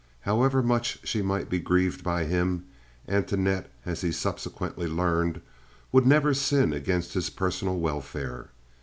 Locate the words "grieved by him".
1.59-2.65